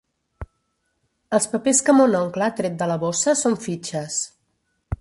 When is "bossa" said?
3.05-3.39